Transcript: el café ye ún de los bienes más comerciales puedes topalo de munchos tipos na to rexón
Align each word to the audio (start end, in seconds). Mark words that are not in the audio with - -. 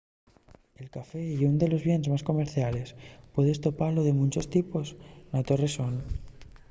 el 0.81 0.87
café 0.95 1.21
ye 1.37 1.45
ún 1.51 1.57
de 1.61 1.67
los 1.71 1.85
bienes 1.87 2.11
más 2.13 2.27
comerciales 2.29 2.89
puedes 3.33 3.61
topalo 3.65 3.99
de 4.03 4.17
munchos 4.19 4.49
tipos 4.55 4.87
na 5.31 5.39
to 5.47 5.53
rexón 5.63 5.93